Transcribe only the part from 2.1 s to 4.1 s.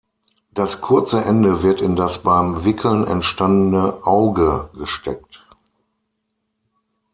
beim Wickeln entstandene